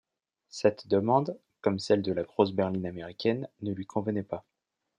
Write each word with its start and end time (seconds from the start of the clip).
Cette 0.49 0.87
demande, 0.87 1.37
comme 1.61 1.77
celle 1.77 2.01
de 2.01 2.11
la 2.11 2.23
grosse 2.23 2.53
berline 2.53 2.87
américaine, 2.87 3.47
ne 3.61 3.71
lui 3.71 3.85
convenait 3.85 4.23
pas. 4.23 4.43